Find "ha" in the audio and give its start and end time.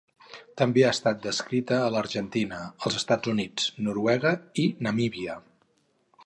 0.85-0.93